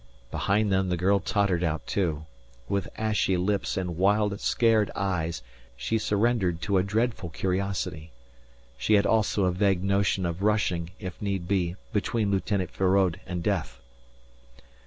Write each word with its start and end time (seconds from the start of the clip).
Behind 0.31 0.71
them 0.71 0.89
the 0.89 0.97
girl 0.97 1.19
tottered 1.19 1.63
out 1.63 1.85
too. 1.85 2.25
With 2.67 2.89
ashy 2.97 3.37
lips 3.37 3.77
and 3.77 3.97
wild, 3.97 4.39
scared 4.41 4.89
eyes, 4.95 5.43
she 5.77 5.99
surrendered 5.99 6.59
to 6.63 6.79
a 6.79 6.83
dreadful 6.83 7.29
curiosity. 7.29 8.11
She 8.79 8.95
had 8.95 9.05
also 9.05 9.43
a 9.45 9.51
vague 9.51 9.83
notion 9.83 10.25
of 10.25 10.41
rushing, 10.41 10.89
if 10.97 11.21
need 11.21 11.47
be, 11.47 11.75
between 11.93 12.31
Lieutenant 12.31 12.71
Feraud 12.71 13.19
and 13.27 13.43
death. 13.43 13.79